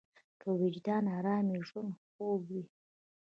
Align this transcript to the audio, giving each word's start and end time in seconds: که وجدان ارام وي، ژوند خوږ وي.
که 0.41 0.49
وجدان 0.61 1.03
ارام 1.17 1.45
وي، 1.51 1.61
ژوند 1.69 1.93
خوږ 2.13 2.43
وي. 2.53 2.63